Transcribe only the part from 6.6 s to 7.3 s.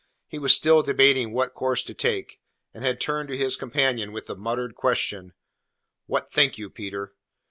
Peter?"